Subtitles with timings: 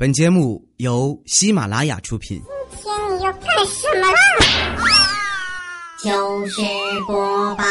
[0.00, 2.42] 本节目由喜马拉雅出品。
[2.70, 4.18] 今天你要干什么啦？
[6.02, 6.62] 就是
[7.06, 7.64] 播报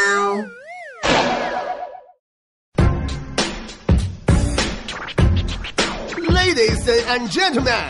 [6.31, 7.81] ，Ladies and gentlemen，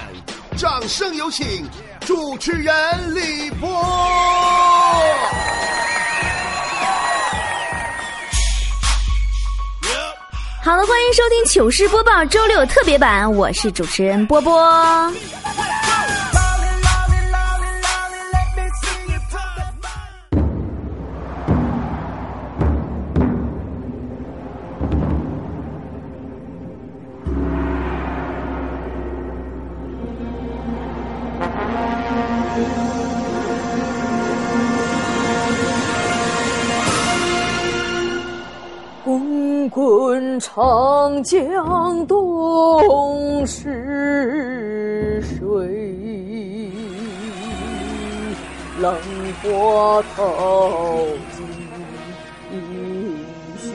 [0.55, 1.67] 掌声有请
[1.99, 2.73] 主持人
[3.13, 3.67] 李波。
[10.69, 15.11] 好的，欢迎收听糗事播报周六特别版，我是主持人波波。
[41.23, 46.71] 江东逝水，
[48.81, 48.95] 浪
[49.43, 50.97] 花淘
[51.35, 51.43] 尽
[52.53, 52.57] 英
[53.57, 53.67] 雄。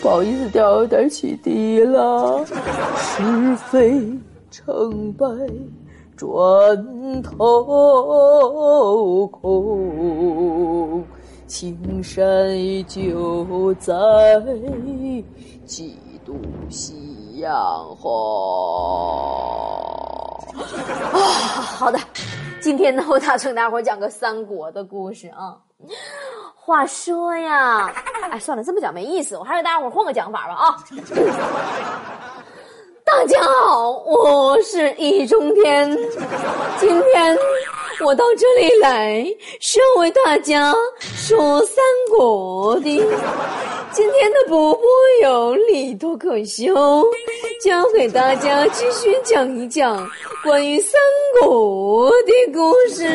[0.00, 2.46] 不好意思，调有点起低了。
[2.96, 4.00] 是非
[4.50, 5.26] 成败
[6.16, 6.32] 转
[7.22, 10.53] 头空，
[11.46, 13.92] 青山依旧在，
[15.66, 16.34] 几度
[16.70, 17.50] 夕阳
[17.96, 18.10] 红。
[21.12, 21.98] 啊，好的，
[22.60, 25.54] 今天呢，我打算给大伙讲个三国的故事啊。
[26.56, 27.92] 话说呀，
[28.30, 30.76] 哎，算了，这么讲没意思，我还是给大伙换个讲法吧啊。
[33.04, 35.94] 大家好，我是易中天，
[36.78, 37.36] 今天
[38.00, 39.24] 我到这里来
[39.60, 41.76] 是要为大家说三
[42.10, 42.90] 国的。
[43.92, 44.82] 今天的波波
[45.22, 47.04] 有理脱口秀，
[47.62, 50.08] 将给大家继续讲一讲
[50.42, 51.00] 关于三
[51.40, 53.06] 国的故事。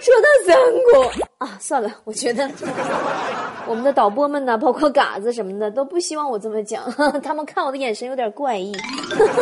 [0.00, 0.56] 说到三
[0.92, 2.50] 国啊，算了，我觉得
[3.66, 6.84] 我们的导播们呢，包括嘎子什么的，都不希望我这么讲，
[7.22, 8.76] 他们看我的眼神有点怪异，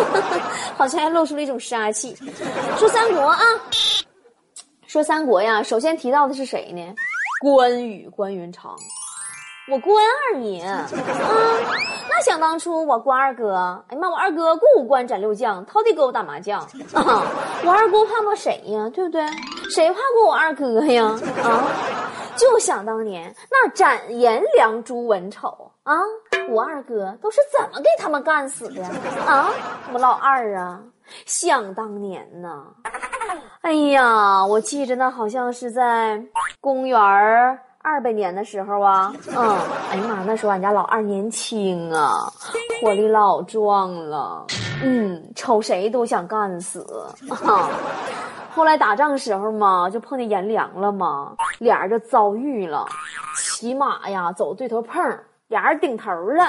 [0.77, 2.15] 好像还露出了一种杀气。
[2.79, 3.41] 说三国啊，
[4.91, 6.83] 说三国呀，首先提到的是谁呢？
[7.41, 8.75] 关羽，关云长。
[9.71, 10.85] 我关二爷啊，
[12.11, 13.55] 那想当初我关二哥，
[13.87, 16.61] 哎呀妈，我二哥过五关斩六将，掏地给我打麻将
[16.93, 17.23] 啊！
[17.65, 18.91] 我二哥怕过谁呀？
[18.93, 19.25] 对不对？
[19.73, 21.05] 谁怕过我二哥呀？
[21.45, 21.71] 啊！
[22.35, 25.95] 就想当年那斩颜良、诛文丑啊，
[26.49, 28.85] 我二哥都是怎么给他们干死的
[29.25, 29.51] 啊？
[29.93, 30.81] 我老二啊，
[31.27, 32.65] 想当年呐，
[33.63, 36.23] 哎呀，我记着那好像是在
[36.61, 36.99] 公元。
[37.83, 39.59] 二百年的时候啊，嗯，
[39.91, 42.13] 哎呀妈，那时候俺家老二年轻啊，
[42.83, 44.45] 火力老壮了，
[44.83, 46.87] 嗯，瞅谁都想干死。
[47.47, 47.71] 啊、
[48.55, 52.85] 后来打仗时候嘛，就碰见颜良了嘛，俩人就遭遇了，
[53.39, 55.03] 骑马呀走对头碰。
[55.51, 56.45] 俩人顶头了，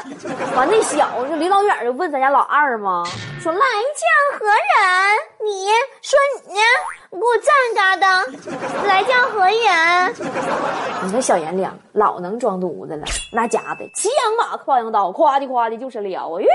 [0.56, 3.04] 完那小子离老远就问咱家老二嘛，
[3.42, 5.18] 说来将何人？
[5.44, 5.70] 你
[6.04, 6.62] 说你呢？
[7.10, 8.88] 你给我站嘎的！
[8.88, 10.16] 来将何人？
[11.04, 13.04] 你说小颜良老能装犊子了，
[13.34, 16.40] 那家的骑羊马跨羊刀，夸的夸的就是撩啊！
[16.40, 16.48] 耶！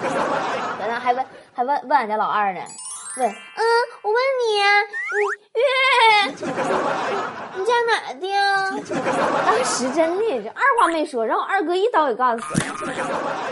[0.80, 2.60] 完了还问还问问俺家老二呢，
[3.16, 3.34] 问嗯，
[4.02, 4.60] 我问你，
[5.54, 6.46] 你月，
[7.56, 8.70] 你家哪的呀？
[9.46, 12.76] 当时真的，这二话没说，让我二哥一刀给干死了。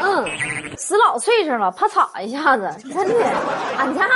[0.01, 3.25] 嗯，死老脆生了，啪嚓一下子，真的，
[3.79, 4.07] 俺家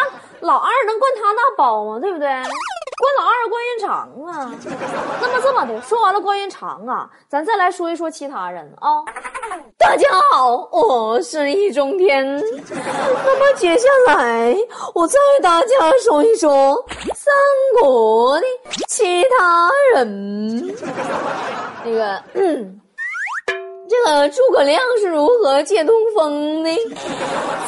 [0.41, 1.99] 老二能灌他那包吗？
[1.99, 2.29] 对不对？
[2.29, 3.91] 关老二关云长
[4.27, 4.53] 啊。
[5.21, 9.03] 那么这么的，说完了关云长啊，咱再来说一说其他人啊。
[9.77, 12.25] 大家好，我是易中天。
[12.27, 14.57] 那么接下来，
[14.95, 15.69] 我再为大家
[16.05, 17.33] 说一说三
[17.81, 18.47] 国的
[18.89, 20.75] 其他人。
[21.85, 22.81] 那个，嗯，
[23.89, 26.71] 这个诸葛亮是如何借东风的？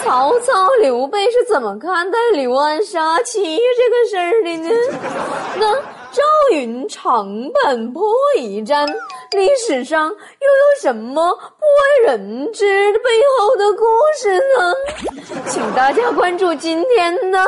[0.03, 4.70] 曹操、刘备是怎么看待刘安杀妻这个事儿的呢？
[5.56, 5.76] 那
[6.12, 6.23] 赵
[6.57, 8.03] 云长坂坡
[8.37, 8.85] 一战，
[9.31, 13.85] 历史上又有什么不为人知的背后的故
[14.19, 14.75] 事呢？
[15.49, 17.47] 请大家关注今天的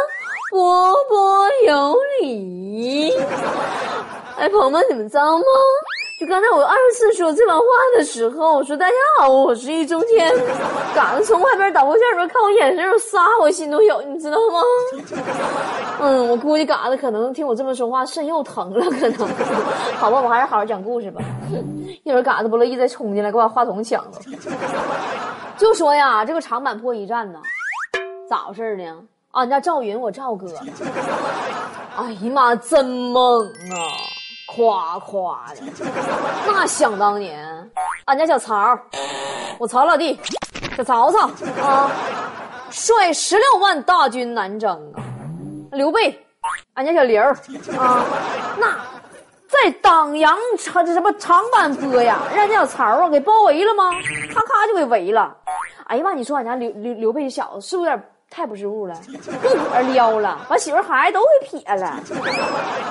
[0.51, 3.13] 波波有理。
[4.39, 5.45] 哎，朋友们，你们知道吗？
[6.23, 7.65] 就刚才我二十次说这番话
[7.97, 10.33] 的时候，我说大家好，我是易中天。
[10.95, 14.63] 嘎子从外边导播线里边看我眼神有仨，我心都有，你知道吗？
[16.01, 19.29] 嗯，我估计嘎子可能听我这么说话，肾又疼了，可能。
[19.97, 21.21] 好吧，我还是好好讲故事吧。
[22.05, 24.13] 一会儿嘎子不乐意再冲进来，给我把话筒抢了。
[25.57, 27.41] 就说呀，这个长坂坡一战呢，
[28.31, 28.97] 咋回事呢？
[29.33, 30.47] 俺家赵云，我赵哥，
[31.97, 34.12] 哎呀妈，真猛啊！
[34.55, 35.63] 夸夸的，
[36.47, 37.71] 那想当年，
[38.05, 38.79] 俺家小曹，
[39.59, 40.19] 我曹老弟，
[40.77, 41.31] 小曹操
[41.63, 41.91] 啊，
[42.71, 45.01] 率十六万大军南征啊。
[45.73, 46.23] 刘备，
[46.75, 47.23] 俺家小刘
[47.79, 48.05] 啊，
[48.59, 48.77] 那
[49.49, 53.85] 在当阳长这什么长坂坡呀，让家小曹啊给包围了吗？
[54.35, 55.35] 咔咔就给围了。
[55.87, 58.09] 哎呀妈，你说俺家刘刘刘备这小子是不是有点？
[58.35, 58.99] 太不识物了，
[59.43, 62.01] 个个撩了，把媳妇孩子都给撇了，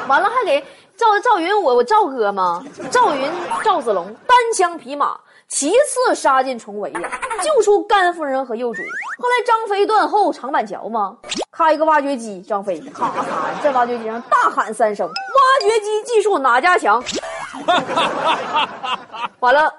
[0.07, 0.63] 完了还给
[0.97, 2.63] 赵赵云我我赵哥吗？
[2.89, 3.29] 赵云
[3.63, 5.17] 赵子龙单枪匹马，
[5.47, 7.01] 骑刺杀进重围呀，
[7.41, 8.81] 救出甘夫人和幼主。
[9.17, 11.17] 后来张飞断后长板桥吗？
[11.51, 13.23] 开一个挖掘机，张飞咔咔
[13.63, 17.03] 在挖掘机上大喊三声：“挖掘机技术哪家强？”
[19.39, 19.73] 完了，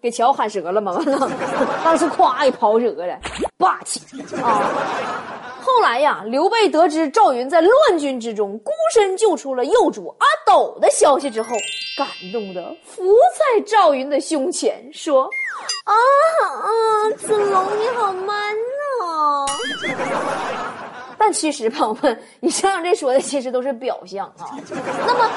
[0.00, 0.92] 给桥喊折了嘛？
[0.92, 1.30] 完了，
[1.84, 3.18] 当时咵一刨折了，
[3.56, 4.00] 霸气
[4.42, 4.60] 啊！
[5.66, 11.56] 后来呀，刘备得知赵云在乱军之中孤身救出了幼主阿斗的消息之后，
[11.98, 15.28] 感动的伏在赵云的胸前，说
[15.82, 18.56] ：“啊啊，子龙你好 man
[19.02, 19.44] 啊！”
[21.18, 24.56] 但其实，朋友们，以上这说的其实都是表象啊。
[25.04, 25.28] 那么，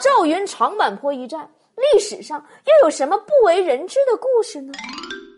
[0.00, 1.48] 赵云长坂坡一战。
[1.76, 4.72] 历史上又有什么不为人知的故事呢？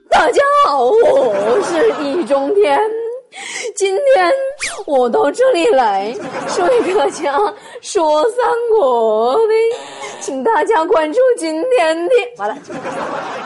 [0.08, 2.80] 大家好，我是易中天，
[3.76, 4.32] 今天
[4.86, 6.12] 我到这里来
[6.48, 7.32] 说给大家
[7.80, 8.40] 说三
[8.76, 9.54] 国的，
[10.20, 12.14] 请大家关注今天的。
[12.38, 12.56] 完了，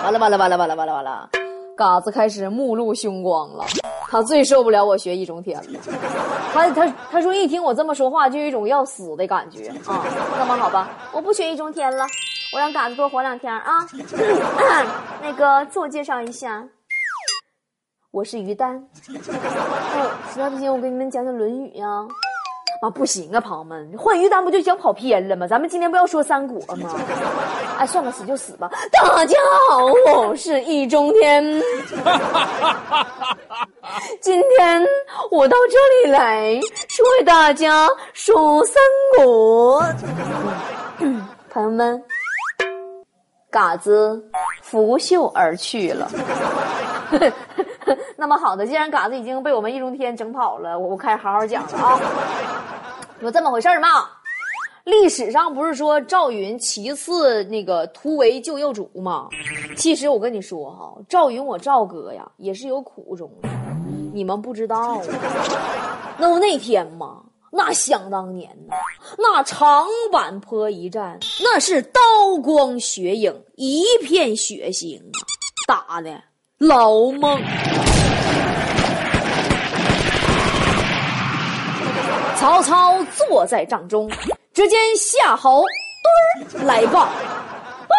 [0.03, 1.29] 完了，完了，完了，完了，完了，完了，
[1.77, 3.65] 嘎子开始目露凶光了，
[4.09, 5.79] 他最受不了我学易中天了，
[6.55, 10.03] 他他他说一听我这么说话就有一种要死的感觉啊，
[10.39, 12.07] 那么好吧，我不学易中天了。
[12.53, 13.85] 我让嘎子多活两天啊！
[15.21, 16.65] 那个，自我介绍一下，
[18.15, 18.77] 我是于丹。
[19.09, 21.89] 哦，实在不行，我给你们讲讲《论语》呀。
[22.81, 25.49] 啊，不行啊，朋友们，换于丹不就讲跑偏了吗？
[25.49, 26.95] 咱们今天不要说三国吗？
[27.77, 28.71] 哎，算了，死就死吧。
[28.93, 29.37] 大家
[29.69, 29.79] 好，
[30.15, 31.43] 我是易中天。
[34.21, 34.87] 今天
[35.33, 38.81] 我到这里来说给大家说三
[39.17, 39.83] 国。
[41.51, 42.01] 朋友们。
[43.51, 44.21] 嘎子
[44.63, 46.11] 拂袖而去了。
[48.17, 52.01] 那么好的，既然嘎子已经被我们易中天整跑了，我我开始好好讲了啊。
[53.21, 53.89] 有这么回事吗？
[54.85, 59.29] 历史上不是说赵云其次那个突围救幼主吗？
[59.77, 63.49] 其实我跟你说哈，赵云我赵哥呀也是有苦衷的，
[64.13, 65.01] 你们不知道。
[66.19, 67.23] 那不那天吗？
[67.51, 68.75] 那想当年呐，
[69.17, 72.01] 那长坂坡一战，那是刀
[72.43, 75.23] 光血影，一片血腥啊，
[75.67, 76.21] 打的
[76.59, 77.43] 老猛。
[82.37, 84.11] 曹操坐在帐中，
[84.53, 85.63] 只见夏侯
[86.53, 87.07] 惇来报
[87.89, 87.95] ：“报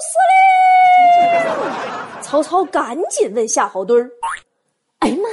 [0.00, 1.70] 司令！”
[2.22, 4.08] 曹操赶紧问夏侯惇
[5.00, 5.28] ：“哎呀妈！”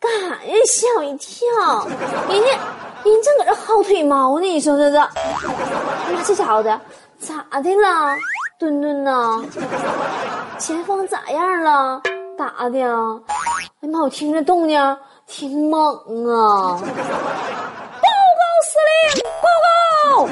[0.00, 0.54] 干啥呀？
[0.66, 1.86] 吓我一跳！
[2.28, 2.50] 人家，
[3.04, 6.80] 人正搁这薅腿毛呢，你说这这，妈这家伙的
[7.20, 8.16] 咋的了？
[8.62, 9.42] 墩墩呐，
[10.56, 12.00] 前方咋样了？
[12.38, 12.78] 打的？
[12.78, 15.84] 哎呀妈，我听着动静挺猛
[16.28, 16.78] 啊！
[16.78, 16.86] 报
[18.38, 18.78] 告司
[19.16, 19.48] 令，报
[20.14, 20.28] 告！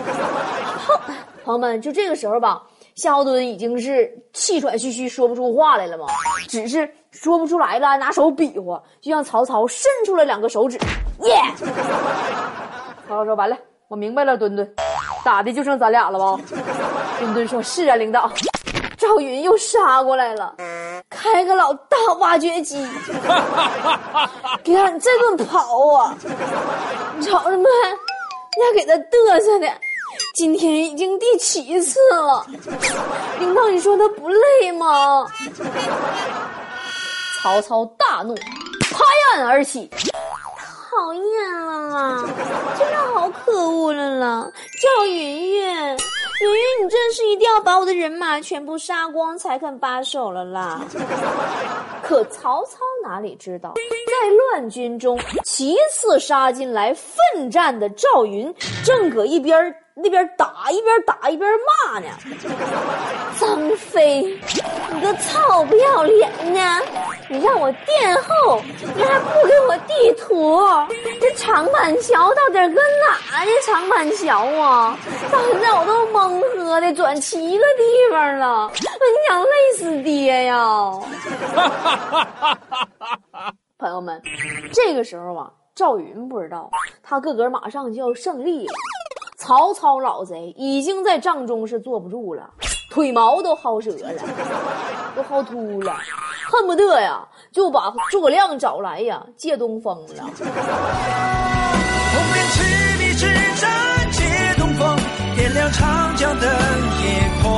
[1.44, 2.62] 朋友们，就这个时候吧。
[2.94, 6.06] 夏侯惇已经是气喘吁吁，说不出话来了嘛，
[6.46, 10.78] 只是说不出来了，拿手比划，就向曹操伸出了两个手指。
[11.25, 11.34] 耶！
[13.08, 13.56] 曹操说：“完了，
[13.88, 14.72] 我明白了，墩墩，
[15.24, 16.40] 打的就剩咱俩了吧？”
[17.18, 18.30] 墩墩说：“是啊，领导。
[18.96, 20.54] ”赵云又杀过来了，
[21.08, 22.86] 开个老大挖掘机，
[24.62, 26.14] 给俺这顿跑啊！
[27.16, 27.64] 你瞅着没？
[27.64, 29.66] 你还给他嘚瑟的。
[30.34, 32.44] 今天已经第七次了，
[33.38, 35.26] 领导，你说他不累吗？
[37.42, 39.90] 曹操大怒，拍案而起，
[40.90, 42.25] 讨厌了啦！
[42.76, 44.50] 真的好可恶了啦！
[44.82, 50.80] 赵云云，云云，你真是一定要把我的人马全部杀光才肯罢手了啦！
[52.02, 58.52] 可曹操哪里知道，在乱军中其次杀进来奋战的赵云，
[58.85, 61.50] 正搁一边那边打一边打一边
[61.85, 62.06] 骂呢，
[63.38, 64.23] 张飞，
[64.94, 66.80] 你个臭不要脸呢！
[67.28, 70.62] 你让我殿后，你还不给我地图？
[71.20, 73.50] 这长板桥到底搁哪呢？
[73.66, 74.97] 长板桥啊，
[75.30, 78.78] 到现在我都懵呵的，转七个地方了，你
[79.28, 80.92] 想累死爹呀！
[83.76, 84.23] 朋友们，
[84.73, 86.70] 这个时候啊，赵云不知道，
[87.02, 88.73] 他个个马上就要胜利了。
[89.40, 92.50] 曹操老贼已经在帐中是坐不住了，
[92.90, 94.23] 腿毛都薅折了，
[95.16, 95.97] 都薅秃了，
[96.47, 100.25] 恨不得呀就把诸葛亮找来呀借东风了。
[102.12, 103.26] 红颜赤壁之
[103.59, 104.23] 战借
[104.59, 104.97] 东风，
[105.35, 107.50] 点亮长江的夜空。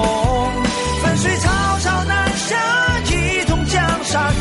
[1.02, 2.56] 粉碎曹操南下，
[3.10, 4.32] 一统江山，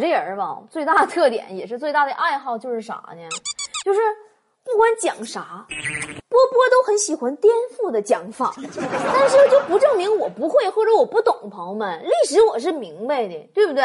[0.00, 3.28] 这人吧，最大特点也是最大的爱好就是啥呢？
[3.84, 4.00] 就是
[4.64, 5.66] 不管讲啥，
[6.28, 8.52] 波波都很喜欢颠覆的讲法。
[8.56, 13.84] 但是就不证明我不会或者我不懂，朋友们，历史我是明白的，对不对？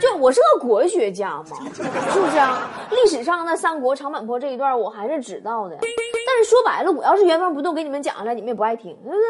[0.00, 2.70] 就我是个国学家嘛，是不是啊？
[2.90, 5.76] 历史上那三国长坂坡这一段我还是知道的。
[5.80, 9.22] 但是说白了，我要是原封不动给你们讲下来，你们也不爱听，对不对？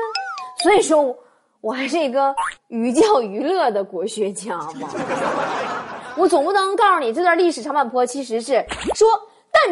[0.62, 1.16] 所以说。
[1.62, 2.32] 我还是一个
[2.68, 4.88] 寓教于乐的国学家嘛，
[6.16, 9.06] 我总不能告诉你这段历史长坂坡其实是说。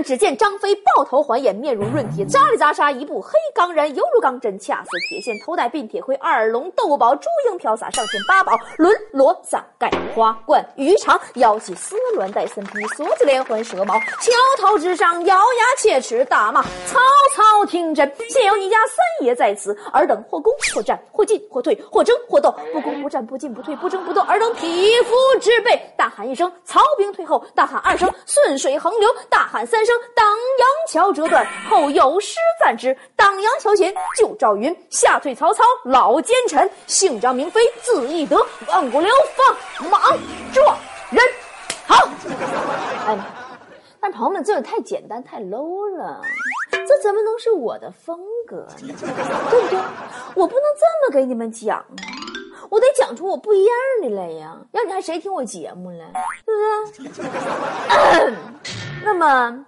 [0.03, 5.35] 只见张飞抱头环眼，面如润铁，扎里扎沙一步黑钢然，犹如钢针，恰似铁线。
[5.45, 16.99] 头戴鬓铁盔，二龙斗宝，珠缨飘洒，上嵌八宝，轮罗伞盖花冠鱼肠，腰系丝鸾带森皮，锁子连环蛇矛，桥头之上咬牙切齿，大骂曹
[17.35, 25.81] 操听真，现有你家三爷在此，尔等或攻或战，或进或退，或争或斗，不攻不战，不进不退，不争不斗，尔等匹夫之辈。
[25.97, 31.47] 大喊一声，曹兵退后；大喊二声，顺水横流；大喊三声，当阳桥折断。
[31.69, 36.71] 后有诗赞之：当阳桥前救赵云，吓退曹操老奸臣。
[36.87, 40.01] 姓张名飞，字翼德，万国流放莽
[40.53, 40.77] 撞
[41.11, 41.23] 人。
[41.87, 42.09] 好，
[43.07, 43.25] 哎呀妈！
[44.01, 46.21] 但朋友们，这也太简单太 low 了，
[46.71, 48.95] 这怎么能是我的风格呢？
[49.51, 49.79] 对不对？
[50.35, 51.87] 我不能这么给你们讲啊！
[52.71, 56.05] 我得讲出我不一样的来呀，要你还谁听我节目了？
[56.45, 56.55] 对
[57.07, 58.35] 不对？
[59.05, 59.65] 那么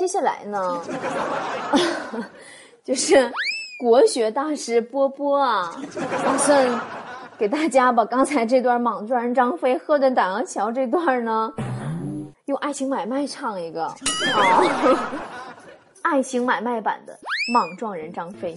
[0.00, 0.80] 接下来呢，
[2.82, 3.30] 就是
[3.78, 5.76] 国学大师波波啊，
[6.24, 6.80] 打算
[7.38, 11.52] 给大家把刚才这段莽撞人张飞喝的党阳桥这段呢，
[12.46, 13.94] 用爱情买卖唱一个啊，
[16.00, 17.14] 爱情买卖版的
[17.52, 18.56] 莽撞人张飞。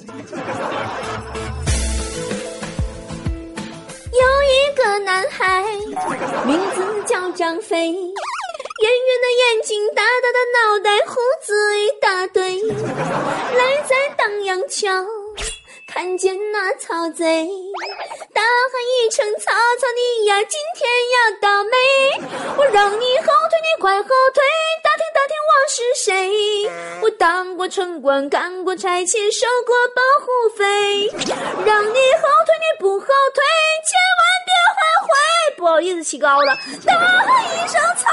[4.13, 5.61] 有一个男孩，
[6.45, 7.93] 名字叫张飞，
[8.83, 14.89] 圆圆的眼睛，大大的脑袋，胡子一大堆，来在荡阳桥。
[15.87, 17.47] 看见那曹贼，
[18.33, 21.77] 大喊一声：“曹操你呀，今天要倒霉！
[22.57, 24.43] 我让你后退，你快后退，
[24.83, 26.69] 打听打听我是谁。
[27.01, 31.07] 我当过城管，干过差遣，收过保护费。
[31.65, 33.43] 让你后退，你不后退，
[33.87, 35.13] 千万别后悔。
[35.55, 38.09] 不好意思，起高了，大喊一声：曹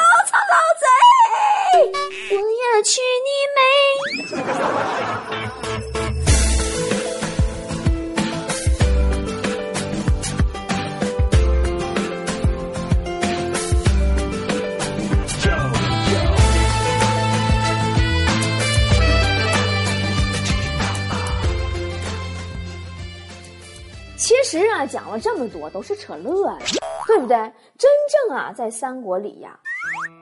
[24.87, 26.59] 讲了这么多都是扯乐的，
[27.07, 27.37] 对不对？
[27.79, 27.91] 真
[28.29, 29.59] 正啊，在三国里呀，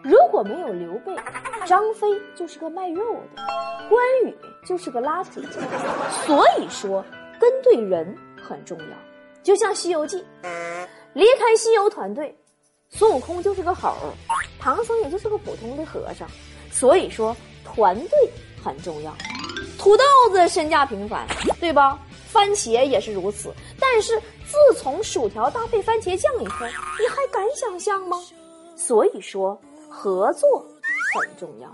[0.03, 1.15] 如果没有刘备，
[1.67, 3.03] 张飞就是个卖肉
[3.35, 3.43] 的，
[3.89, 4.35] 关羽
[4.67, 5.49] 就是个拉土的。
[6.27, 7.05] 所以说，
[7.41, 8.85] 跟对人很重要。
[9.43, 10.25] 就像《西游记》，
[11.15, 12.37] 离开西游团队，
[12.91, 13.95] 孙悟空就是个猴，
[14.61, 16.29] 唐僧也就是个普通的和尚。
[16.71, 17.35] 所以说，
[17.65, 18.31] 团队
[18.63, 19.15] 很重要。
[19.79, 21.27] 土豆子身价平凡，
[21.61, 21.99] 对吧？
[22.31, 23.53] 番茄也是如此。
[23.81, 28.17] 但是自从薯条搭配番茄酱以后，你还敢想象吗？
[28.77, 30.65] 所以说，合作
[31.15, 31.69] 很重要，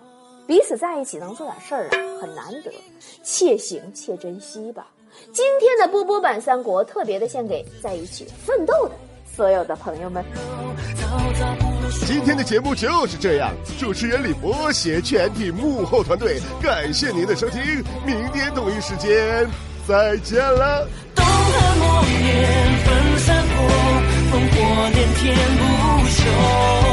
[0.46, 2.72] 彼此在一起能做点事儿啊，很难得，
[3.22, 4.86] 且行且珍惜吧。
[5.32, 8.94] 今天的波波版三国特别的献给在一起奋斗的
[9.36, 10.24] 所有的朋友们。
[12.06, 17.60] 今天的节目就是这样，主持人李博携全体幕后团队感谢您的收听，
[18.04, 19.48] 明天同一时间。
[19.86, 20.88] 再见了。
[21.14, 23.56] 东汉末年分三国
[24.32, 26.83] 烽火连天不休。